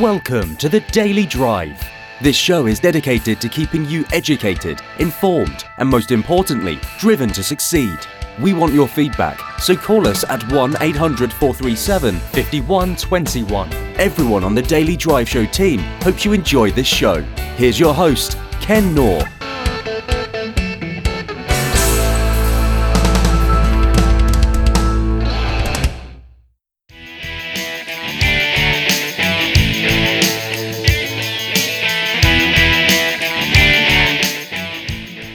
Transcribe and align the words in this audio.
Welcome 0.00 0.56
to 0.56 0.70
the 0.70 0.80
Daily 0.80 1.26
Drive. 1.26 1.78
This 2.22 2.34
show 2.34 2.64
is 2.66 2.80
dedicated 2.80 3.42
to 3.42 3.48
keeping 3.50 3.84
you 3.84 4.06
educated, 4.10 4.80
informed, 4.98 5.66
and 5.76 5.86
most 5.86 6.12
importantly, 6.12 6.80
driven 6.98 7.28
to 7.28 7.42
succeed. 7.42 7.98
We 8.40 8.54
want 8.54 8.72
your 8.72 8.88
feedback, 8.88 9.38
so 9.60 9.76
call 9.76 10.08
us 10.08 10.24
at 10.30 10.50
1 10.50 10.76
800 10.80 11.30
437 11.30 12.14
5121. 12.14 13.72
Everyone 14.00 14.44
on 14.44 14.54
the 14.54 14.62
Daily 14.62 14.96
Drive 14.96 15.28
Show 15.28 15.44
team 15.44 15.80
hopes 16.00 16.24
you 16.24 16.32
enjoy 16.32 16.70
this 16.70 16.86
show. 16.86 17.20
Here's 17.56 17.78
your 17.78 17.92
host, 17.92 18.38
Ken 18.62 18.94
Knorr. 18.94 19.28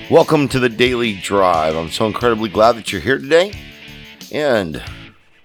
Welcome 0.10 0.48
to 0.50 0.60
the 0.62 0.70
Daily 0.70 1.16
Drive. 1.16 1.76
I'm 1.76 1.90
so 1.90 2.08
incredibly 2.08 2.48
glad 2.48 2.78
that 2.78 2.94
you're 2.94 3.02
here 3.02 3.18
today. 3.18 3.52
And 4.32 4.82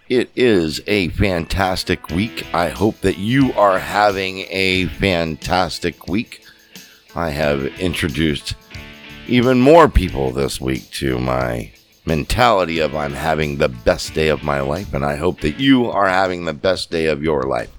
it 0.09 0.30
is 0.37 0.80
a 0.87 1.09
fantastic 1.09 2.11
week. 2.11 2.47
I 2.55 2.69
hope 2.69 3.01
that 3.01 3.19
you 3.19 3.52
are 3.55 3.80
having 3.80 4.47
a 4.51 4.87
fantastic 4.87 6.07
week. 6.07 6.47
I 7.16 7.30
have 7.30 7.65
introduced 7.80 8.55
even 9.27 9.61
more 9.61 9.88
people 9.88 10.30
this 10.30 10.61
week 10.61 10.88
to 10.93 11.19
my 11.19 11.73
mentality 12.07 12.79
of 12.79 12.95
I'm 12.95 13.15
having 13.15 13.59
the 13.59 13.69
best 13.69 14.15
day 14.15 14.29
of 14.29 14.45
my 14.45 14.60
life, 14.60 14.95
and 14.95 15.05
I 15.05 15.16
hope 15.16 15.41
that 15.41 15.59
you 15.59 15.87
are 15.87 16.09
having 16.09 16.45
the 16.45 16.55
best 16.55 16.88
day 16.88 17.07
of 17.07 17.21
your 17.21 17.43
life. 17.43 17.77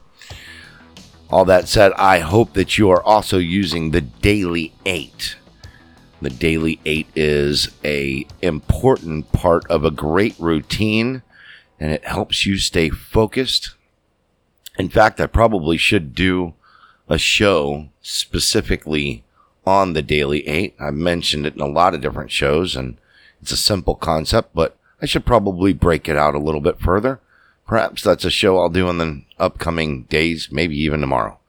All 1.29 1.45
that 1.45 1.69
said, 1.69 1.93
I 1.93 2.19
hope 2.19 2.51
that 2.55 2.77
you 2.77 2.89
are 2.89 3.01
also 3.01 3.37
using 3.37 3.91
the 3.91 4.01
Daily 4.01 4.73
8 4.85 5.37
the 6.23 6.29
daily 6.29 6.79
8 6.85 7.07
is 7.15 7.69
a 7.83 8.25
important 8.41 9.31
part 9.31 9.69
of 9.69 9.83
a 9.83 9.91
great 9.91 10.35
routine 10.39 11.21
and 11.79 11.91
it 11.91 12.05
helps 12.05 12.45
you 12.45 12.57
stay 12.57 12.89
focused. 12.89 13.75
In 14.77 14.89
fact, 14.89 15.19
I 15.19 15.27
probably 15.27 15.77
should 15.77 16.15
do 16.15 16.53
a 17.07 17.17
show 17.17 17.89
specifically 18.01 19.23
on 19.65 19.93
the 19.93 20.01
daily 20.01 20.47
8. 20.47 20.75
I've 20.79 20.93
mentioned 20.93 21.45
it 21.45 21.55
in 21.55 21.61
a 21.61 21.67
lot 21.67 21.93
of 21.93 22.01
different 22.01 22.31
shows 22.31 22.75
and 22.75 22.97
it's 23.41 23.51
a 23.51 23.57
simple 23.57 23.95
concept, 23.95 24.53
but 24.53 24.77
I 25.01 25.05
should 25.05 25.25
probably 25.25 25.73
break 25.73 26.07
it 26.07 26.17
out 26.17 26.35
a 26.35 26.39
little 26.39 26.61
bit 26.61 26.79
further. 26.79 27.19
Perhaps 27.67 28.03
that's 28.03 28.25
a 28.25 28.31
show 28.31 28.57
I'll 28.57 28.69
do 28.69 28.89
in 28.89 28.97
the 28.97 29.23
upcoming 29.37 30.03
days, 30.03 30.49
maybe 30.51 30.77
even 30.79 31.01
tomorrow. 31.01 31.39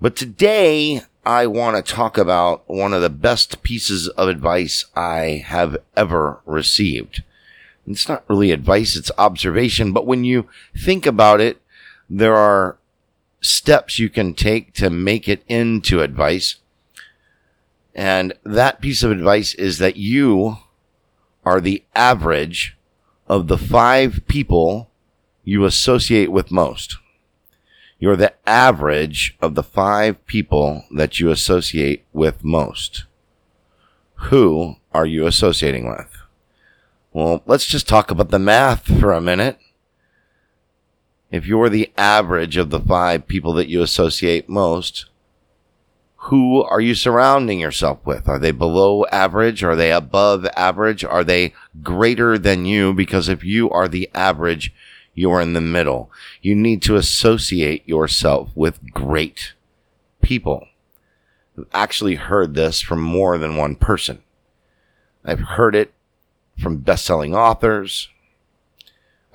But 0.00 0.16
today 0.16 1.02
I 1.26 1.48
want 1.48 1.74
to 1.74 1.92
talk 1.92 2.16
about 2.16 2.62
one 2.68 2.92
of 2.92 3.02
the 3.02 3.10
best 3.10 3.64
pieces 3.64 4.06
of 4.10 4.28
advice 4.28 4.84
I 4.94 5.42
have 5.44 5.76
ever 5.96 6.40
received. 6.46 7.24
It's 7.84 8.08
not 8.08 8.22
really 8.28 8.52
advice, 8.52 8.94
it's 8.94 9.10
observation, 9.18 9.92
but 9.92 10.06
when 10.06 10.22
you 10.22 10.48
think 10.78 11.04
about 11.04 11.40
it, 11.40 11.60
there 12.08 12.36
are 12.36 12.78
steps 13.40 13.98
you 13.98 14.08
can 14.08 14.34
take 14.34 14.72
to 14.74 14.88
make 14.88 15.28
it 15.28 15.42
into 15.48 16.00
advice. 16.00 16.56
And 17.92 18.32
that 18.44 18.80
piece 18.80 19.02
of 19.02 19.10
advice 19.10 19.52
is 19.54 19.78
that 19.78 19.96
you 19.96 20.58
are 21.44 21.60
the 21.60 21.82
average 21.96 22.76
of 23.26 23.48
the 23.48 23.58
five 23.58 24.20
people 24.28 24.90
you 25.42 25.64
associate 25.64 26.30
with 26.30 26.52
most. 26.52 26.98
You're 27.98 28.16
the 28.16 28.34
average 28.46 29.36
of 29.40 29.54
the 29.54 29.62
five 29.62 30.24
people 30.26 30.84
that 30.94 31.18
you 31.18 31.30
associate 31.30 32.04
with 32.12 32.44
most. 32.44 33.04
Who 34.30 34.76
are 34.92 35.06
you 35.06 35.26
associating 35.26 35.88
with? 35.88 36.08
Well, 37.12 37.42
let's 37.46 37.64
just 37.64 37.88
talk 37.88 38.10
about 38.10 38.30
the 38.30 38.38
math 38.38 38.86
for 39.00 39.12
a 39.12 39.20
minute. 39.20 39.58
If 41.30 41.46
you're 41.46 41.70
the 41.70 41.90
average 41.96 42.56
of 42.56 42.70
the 42.70 42.80
five 42.80 43.26
people 43.26 43.54
that 43.54 43.68
you 43.68 43.82
associate 43.82 44.48
most, 44.48 45.06
who 46.16 46.62
are 46.64 46.80
you 46.80 46.94
surrounding 46.94 47.60
yourself 47.60 48.04
with? 48.04 48.28
Are 48.28 48.38
they 48.38 48.50
below 48.50 49.06
average? 49.06 49.62
Are 49.62 49.76
they 49.76 49.92
above 49.92 50.44
average? 50.56 51.04
Are 51.04 51.24
they 51.24 51.54
greater 51.82 52.36
than 52.36 52.64
you? 52.66 52.92
Because 52.92 53.28
if 53.28 53.44
you 53.44 53.70
are 53.70 53.88
the 53.88 54.10
average, 54.14 54.74
you're 55.16 55.40
in 55.40 55.54
the 55.54 55.60
middle. 55.60 56.12
You 56.42 56.54
need 56.54 56.82
to 56.82 56.94
associate 56.94 57.88
yourself 57.88 58.50
with 58.54 58.92
great 58.92 59.54
people. 60.22 60.68
I've 61.58 61.66
actually 61.72 62.14
heard 62.16 62.54
this 62.54 62.80
from 62.80 63.00
more 63.00 63.38
than 63.38 63.56
one 63.56 63.74
person. 63.74 64.22
I've 65.24 65.40
heard 65.40 65.74
it 65.74 65.92
from 66.58 66.78
best-selling 66.78 67.34
authors. 67.34 68.08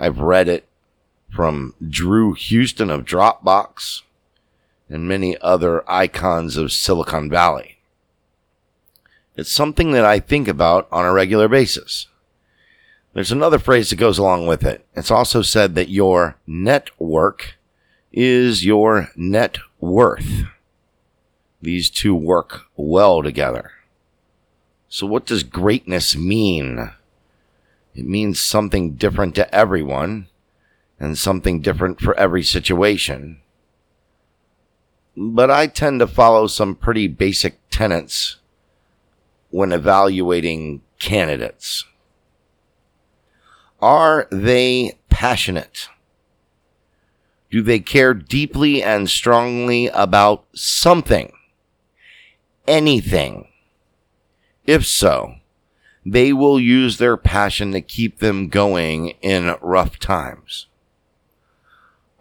I've 0.00 0.20
read 0.20 0.48
it 0.48 0.66
from 1.28 1.74
Drew 1.86 2.34
Houston 2.34 2.88
of 2.88 3.04
Dropbox 3.04 4.02
and 4.88 5.08
many 5.08 5.36
other 5.40 5.88
icons 5.90 6.56
of 6.56 6.72
Silicon 6.72 7.28
Valley. 7.28 7.78
It's 9.36 9.50
something 9.50 9.92
that 9.92 10.04
I 10.04 10.20
think 10.20 10.46
about 10.46 10.86
on 10.92 11.04
a 11.04 11.12
regular 11.12 11.48
basis. 11.48 12.06
There's 13.14 13.32
another 13.32 13.58
phrase 13.58 13.90
that 13.90 13.96
goes 13.96 14.18
along 14.18 14.46
with 14.46 14.64
it. 14.64 14.86
It's 14.94 15.10
also 15.10 15.42
said 15.42 15.74
that 15.74 15.90
your 15.90 16.36
network 16.46 17.56
is 18.10 18.64
your 18.64 19.10
net 19.16 19.58
worth. 19.80 20.44
These 21.60 21.90
two 21.90 22.14
work 22.14 22.62
well 22.76 23.22
together. 23.22 23.72
So 24.88 25.06
what 25.06 25.26
does 25.26 25.42
greatness 25.42 26.16
mean? 26.16 26.90
It 27.94 28.06
means 28.06 28.40
something 28.40 28.94
different 28.94 29.34
to 29.34 29.54
everyone 29.54 30.28
and 30.98 31.18
something 31.18 31.60
different 31.60 32.00
for 32.00 32.14
every 32.18 32.42
situation. 32.42 33.40
But 35.16 35.50
I 35.50 35.66
tend 35.66 36.00
to 36.00 36.06
follow 36.06 36.46
some 36.46 36.74
pretty 36.74 37.06
basic 37.08 37.58
tenets 37.70 38.36
when 39.50 39.72
evaluating 39.72 40.80
candidates. 40.98 41.84
Are 43.82 44.28
they 44.30 44.96
passionate? 45.10 45.88
Do 47.50 47.62
they 47.62 47.80
care 47.80 48.14
deeply 48.14 48.80
and 48.80 49.10
strongly 49.10 49.88
about 49.88 50.44
something? 50.54 51.32
Anything? 52.68 53.48
If 54.64 54.86
so, 54.86 55.34
they 56.06 56.32
will 56.32 56.60
use 56.60 56.98
their 56.98 57.16
passion 57.16 57.72
to 57.72 57.80
keep 57.80 58.20
them 58.20 58.48
going 58.48 59.14
in 59.20 59.56
rough 59.60 59.98
times. 59.98 60.68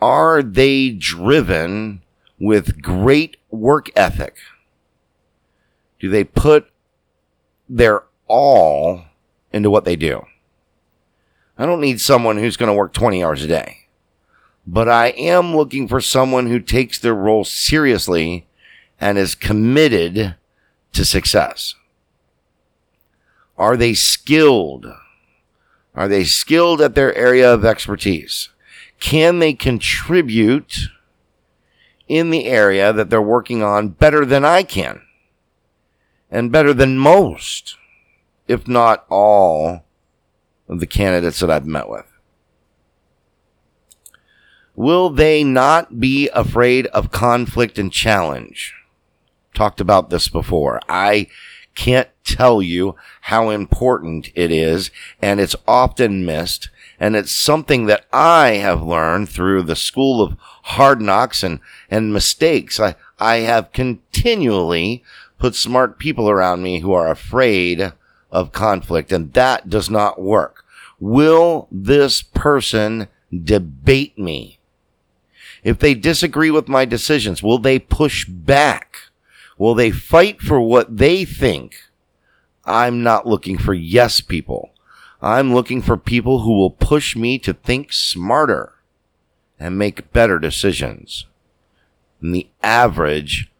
Are 0.01 0.41
they 0.41 0.89
driven 0.89 2.01
with 2.39 2.81
great 2.81 3.37
work 3.51 3.91
ethic? 3.95 4.37
Do 5.99 6.09
they 6.09 6.23
put 6.23 6.71
their 7.69 8.05
all 8.27 9.03
into 9.53 9.69
what 9.69 9.85
they 9.85 9.95
do? 9.95 10.25
I 11.61 11.67
don't 11.67 11.79
need 11.79 12.01
someone 12.01 12.37
who's 12.37 12.57
going 12.57 12.71
to 12.71 12.73
work 12.73 12.91
20 12.91 13.23
hours 13.23 13.43
a 13.43 13.47
day. 13.47 13.85
But 14.65 14.89
I 14.89 15.09
am 15.09 15.55
looking 15.55 15.87
for 15.87 16.01
someone 16.01 16.47
who 16.47 16.59
takes 16.59 16.97
their 16.97 17.13
role 17.13 17.43
seriously 17.43 18.47
and 18.99 19.15
is 19.15 19.35
committed 19.35 20.37
to 20.93 21.05
success. 21.05 21.75
Are 23.59 23.77
they 23.77 23.93
skilled? 23.93 24.87
Are 25.93 26.07
they 26.07 26.23
skilled 26.23 26.81
at 26.81 26.95
their 26.95 27.13
area 27.13 27.53
of 27.53 27.63
expertise? 27.63 28.49
Can 28.99 29.37
they 29.37 29.53
contribute 29.53 30.87
in 32.07 32.31
the 32.31 32.45
area 32.45 32.91
that 32.91 33.11
they're 33.11 33.21
working 33.21 33.61
on 33.61 33.89
better 33.89 34.25
than 34.25 34.43
I 34.43 34.63
can? 34.63 35.03
And 36.31 36.51
better 36.51 36.73
than 36.73 36.97
most, 36.97 37.77
if 38.47 38.67
not 38.67 39.05
all, 39.09 39.85
of 40.71 40.79
the 40.79 40.87
candidates 40.87 41.41
that 41.41 41.51
I've 41.51 41.67
met 41.67 41.89
with. 41.89 42.05
Will 44.75 45.09
they 45.09 45.43
not 45.43 45.99
be 45.99 46.29
afraid 46.29 46.87
of 46.87 47.11
conflict 47.11 47.77
and 47.77 47.91
challenge? 47.91 48.73
Talked 49.53 49.81
about 49.81 50.09
this 50.09 50.29
before. 50.29 50.79
I 50.87 51.27
can't 51.75 52.07
tell 52.23 52.61
you 52.61 52.95
how 53.21 53.49
important 53.49 54.29
it 54.33 54.49
is, 54.51 54.91
and 55.21 55.39
it's 55.39 55.55
often 55.67 56.25
missed. 56.25 56.69
And 56.99 57.15
it's 57.15 57.31
something 57.35 57.87
that 57.87 58.05
I 58.13 58.51
have 58.55 58.81
learned 58.81 59.27
through 59.27 59.63
the 59.63 59.75
school 59.75 60.21
of 60.21 60.37
hard 60.39 61.01
knocks 61.01 61.43
and, 61.43 61.59
and 61.89 62.13
mistakes. 62.13 62.79
I, 62.79 62.95
I 63.19 63.37
have 63.37 63.73
continually 63.73 65.03
put 65.37 65.55
smart 65.55 65.99
people 65.99 66.29
around 66.29 66.61
me 66.61 66.79
who 66.79 66.93
are 66.93 67.09
afraid 67.09 67.91
of 68.31 68.51
conflict, 68.51 69.11
and 69.11 69.33
that 69.33 69.69
does 69.69 69.89
not 69.89 70.21
work. 70.21 70.60
Will 71.01 71.67
this 71.71 72.21
person 72.21 73.07
debate 73.33 74.17
me? 74.19 74.59
If 75.63 75.79
they 75.79 75.95
disagree 75.95 76.51
with 76.51 76.67
my 76.67 76.85
decisions, 76.85 77.41
will 77.41 77.57
they 77.57 77.79
push 77.79 78.25
back? 78.25 78.97
Will 79.57 79.73
they 79.73 79.89
fight 79.89 80.41
for 80.41 80.61
what 80.61 80.97
they 80.97 81.25
think? 81.25 81.75
I'm 82.65 83.01
not 83.01 83.25
looking 83.25 83.57
for 83.57 83.73
yes 83.73 84.21
people. 84.21 84.69
I'm 85.23 85.53
looking 85.53 85.81
for 85.81 85.97
people 85.97 86.41
who 86.41 86.55
will 86.55 86.71
push 86.71 87.15
me 87.15 87.39
to 87.39 87.53
think 87.53 87.91
smarter 87.91 88.73
and 89.59 89.77
make 89.77 90.13
better 90.13 90.37
decisions. 90.37 91.25
And 92.21 92.33
the 92.33 92.47
average 92.61 93.51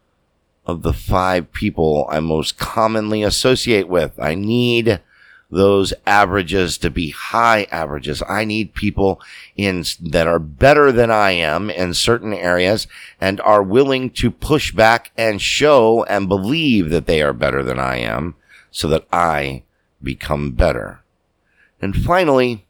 of 0.67 0.83
the 0.83 0.93
five 0.93 1.51
people 1.51 2.07
I 2.09 2.19
most 2.19 2.59
commonly 2.59 3.23
associate 3.23 3.87
with. 3.87 4.19
I 4.19 4.35
need 4.35 5.01
those 5.51 5.93
averages 6.05 6.77
to 6.79 6.89
be 6.89 7.09
high 7.09 7.67
averages. 7.71 8.23
I 8.27 8.45
need 8.45 8.73
people 8.73 9.21
in 9.57 9.83
that 9.99 10.25
are 10.25 10.39
better 10.39 10.91
than 10.91 11.11
I 11.11 11.31
am 11.31 11.69
in 11.69 11.93
certain 11.93 12.33
areas 12.33 12.87
and 13.19 13.41
are 13.41 13.61
willing 13.61 14.09
to 14.11 14.31
push 14.31 14.71
back 14.71 15.11
and 15.17 15.41
show 15.41 16.03
and 16.05 16.29
believe 16.29 16.89
that 16.89 17.05
they 17.05 17.21
are 17.21 17.33
better 17.33 17.61
than 17.61 17.79
I 17.79 17.97
am 17.97 18.35
so 18.71 18.87
that 18.87 19.05
I 19.11 19.63
become 20.01 20.51
better. 20.51 21.01
And 21.81 21.95
finally, 21.95 22.65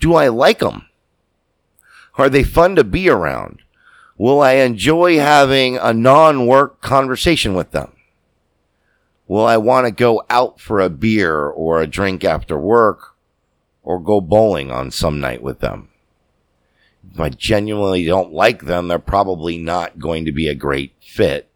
do 0.00 0.14
I 0.14 0.28
like 0.28 0.60
them? 0.60 0.86
Are 2.16 2.30
they 2.30 2.42
fun 2.42 2.76
to 2.76 2.84
be 2.84 3.08
around? 3.10 3.60
Will 4.16 4.40
I 4.40 4.54
enjoy 4.54 5.18
having 5.18 5.76
a 5.76 5.92
non 5.92 6.46
work 6.46 6.80
conversation 6.80 7.54
with 7.54 7.70
them? 7.72 7.92
Will 9.28 9.44
I 9.44 9.58
want 9.58 9.86
to 9.86 9.92
go 9.92 10.24
out 10.30 10.58
for 10.58 10.80
a 10.80 10.88
beer 10.88 11.46
or 11.46 11.80
a 11.80 11.86
drink 11.86 12.24
after 12.24 12.58
work 12.58 13.14
or 13.82 14.00
go 14.00 14.22
bowling 14.22 14.70
on 14.70 14.90
some 14.90 15.20
night 15.20 15.42
with 15.42 15.60
them? 15.60 15.90
If 17.12 17.20
I 17.20 17.28
genuinely 17.28 18.06
don't 18.06 18.32
like 18.32 18.62
them, 18.62 18.88
they're 18.88 18.98
probably 18.98 19.58
not 19.58 19.98
going 19.98 20.24
to 20.24 20.32
be 20.32 20.48
a 20.48 20.54
great 20.54 20.94
fit. 21.00 21.50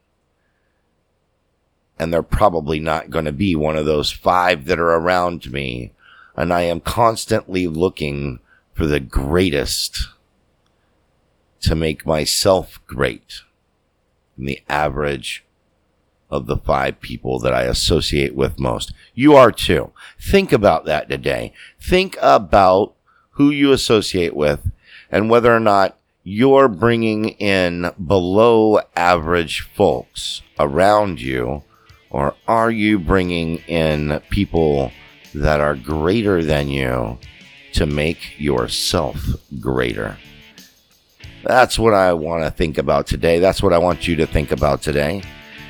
And 1.98 2.12
they're 2.12 2.22
probably 2.22 2.78
not 2.78 3.10
going 3.10 3.24
to 3.24 3.32
be 3.32 3.56
one 3.56 3.76
of 3.76 3.86
those 3.86 4.12
five 4.12 4.66
that 4.66 4.78
are 4.78 4.94
around 4.94 5.50
me. 5.50 5.92
And 6.36 6.52
I 6.52 6.62
am 6.62 6.80
constantly 6.80 7.66
looking 7.66 8.40
for 8.74 8.86
the 8.86 9.00
greatest 9.00 10.08
to 11.60 11.74
make 11.74 12.04
myself 12.04 12.80
great 12.86 13.40
from 14.34 14.44
the 14.44 14.60
average 14.68 15.44
of 16.32 16.46
the 16.46 16.56
five 16.56 16.98
people 17.00 17.38
that 17.38 17.52
I 17.52 17.64
associate 17.64 18.34
with 18.34 18.58
most. 18.58 18.92
You 19.14 19.36
are 19.36 19.52
too. 19.52 19.92
Think 20.18 20.50
about 20.50 20.86
that 20.86 21.08
today. 21.08 21.52
Think 21.78 22.16
about 22.22 22.94
who 23.32 23.50
you 23.50 23.70
associate 23.72 24.34
with 24.34 24.70
and 25.10 25.28
whether 25.28 25.54
or 25.54 25.60
not 25.60 25.98
you're 26.24 26.68
bringing 26.68 27.28
in 27.30 27.90
below 28.04 28.80
average 28.96 29.60
folks 29.60 30.40
around 30.58 31.20
you 31.20 31.62
or 32.10 32.34
are 32.48 32.70
you 32.70 32.98
bringing 32.98 33.58
in 33.66 34.20
people 34.30 34.90
that 35.34 35.60
are 35.60 35.74
greater 35.74 36.42
than 36.42 36.68
you 36.68 37.18
to 37.74 37.86
make 37.86 38.38
yourself 38.38 39.18
greater? 39.60 40.16
That's 41.42 41.78
what 41.78 41.94
I 41.94 42.12
want 42.12 42.44
to 42.44 42.50
think 42.50 42.78
about 42.78 43.06
today. 43.06 43.38
That's 43.38 43.62
what 43.62 43.72
I 43.72 43.78
want 43.78 44.06
you 44.06 44.16
to 44.16 44.26
think 44.26 44.52
about 44.52 44.80
today. 44.82 45.22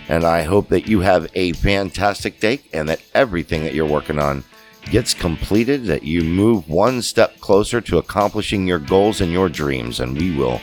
And 0.08 0.24
I 0.24 0.42
hope 0.42 0.68
that 0.68 0.86
you 0.86 1.00
have 1.00 1.30
a 1.34 1.52
fantastic 1.52 2.40
day 2.40 2.60
and 2.72 2.88
that 2.88 3.02
everything 3.14 3.62
that 3.64 3.74
you're 3.74 3.86
working 3.86 4.18
on 4.18 4.44
gets 4.90 5.14
completed, 5.14 5.86
that 5.86 6.02
you 6.02 6.22
move 6.22 6.68
one 6.68 7.02
step 7.02 7.38
closer 7.40 7.80
to 7.80 7.98
accomplishing 7.98 8.66
your 8.66 8.78
goals 8.78 9.20
and 9.20 9.32
your 9.32 9.48
dreams. 9.48 10.00
And 10.00 10.16
we 10.16 10.34
will 10.36 10.60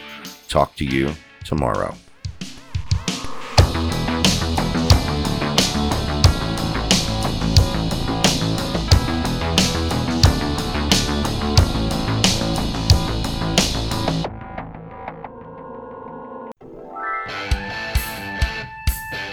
talk 0.49 0.75
to 0.75 0.85
you 0.85 1.13
tomorrow. 1.43 1.95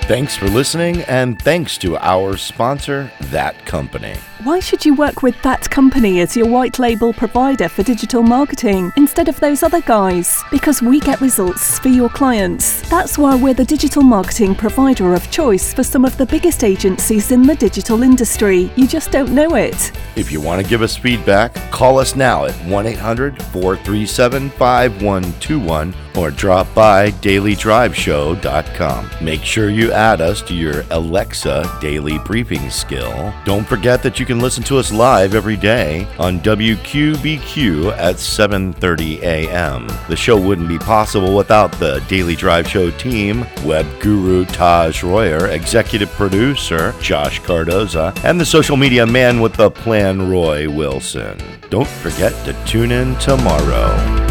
Thanks 0.07 0.37
for 0.37 0.47
listening, 0.47 1.01
and 1.09 1.37
thanks 1.37 1.77
to 1.79 1.97
our 1.97 2.37
sponsor, 2.37 3.11
That 3.23 3.67
Company. 3.67 4.15
Why 4.45 4.61
should 4.61 4.85
you 4.87 4.95
work 4.95 5.25
with 5.25 5.35
That 5.43 5.69
Company 5.69 6.21
as 6.21 6.37
your 6.37 6.47
white 6.47 6.79
label 6.79 7.13
provider 7.13 7.69
for 7.69 7.83
digital 7.83 8.23
marketing 8.23 8.93
instead 8.97 9.27
of 9.27 9.41
those 9.41 9.65
other 9.65 9.81
guys? 9.81 10.45
Because 10.53 10.81
we 10.81 11.01
get 11.01 11.21
results 11.21 11.81
for 11.81 11.89
your 11.89 12.09
clients. 12.09 12.89
That's 12.89 13.19
why 13.19 13.35
we're 13.35 13.55
the 13.55 13.65
digital 13.65 14.03
marketing 14.03 14.55
provider 14.55 15.13
of 15.13 15.29
choice 15.33 15.75
for 15.75 15.83
some 15.83 16.05
of 16.05 16.17
the 16.19 16.27
biggest 16.27 16.63
agencies 16.63 17.33
in 17.33 17.43
the 17.43 17.57
digital 17.57 18.05
industry. 18.05 18.71
You 18.77 18.87
just 18.87 19.11
don't 19.11 19.35
know 19.35 19.57
it. 19.57 19.91
If 20.15 20.31
you 20.31 20.41
want 20.41 20.63
to 20.63 20.69
give 20.69 20.83
us 20.83 20.97
feedback, 20.97 21.53
call 21.73 21.99
us 21.99 22.15
now 22.15 22.45
at 22.45 22.55
1 22.65 22.87
800 22.87 23.43
437 23.43 24.51
5121 24.51 26.06
or 26.17 26.31
drop 26.31 26.73
by 26.75 27.11
dailydriveshow.com. 27.11 29.11
Make 29.23 29.43
sure 29.43 29.71
you 29.71 29.93
add 29.93 30.21
us 30.21 30.43
to 30.43 30.55
your 30.55 30.85
Alexa 30.91 31.79
daily 31.81 32.19
briefing 32.19 32.69
skill. 32.71 33.33
Don't 33.45 33.67
forget 33.67 34.03
that 34.03 34.19
you 34.19 34.27
can 34.27 34.41
listen 34.41 34.63
to 34.65 34.79
us 34.79 34.93
live 34.93 35.35
every 35.35 35.57
day 35.57 36.07
on 36.19 36.41
WQBQ 36.41 37.97
at 37.97 38.17
7:30 38.17 39.23
a.m. 39.23 39.87
The 40.09 40.17
show 40.17 40.39
wouldn't 40.39 40.69
be 40.69 40.79
possible 40.79 41.37
without 41.37 41.73
the 41.73 42.03
Daily 42.09 42.37
Drive 42.37 42.69
Show 42.69 42.91
team, 42.93 43.47
web 43.65 43.87
guru 44.01 44.45
Taj 44.47 45.03
Royer, 45.03 45.49
executive 45.49 46.11
producer 46.11 46.95
Josh 47.01 47.41
Cardoza, 47.43 48.13
and 48.25 48.41
the 48.41 48.47
social 48.47 48.77
media 48.77 49.07
man 49.07 49.41
with 49.41 49.55
the 49.55 49.71
plan 49.71 50.29
Roy 50.29 50.69
Wilson. 50.69 51.39
Don't 51.71 51.89
forget 51.89 52.33
to 52.45 52.53
tune 52.65 52.93
in 52.93 53.17
tomorrow. 53.17 54.26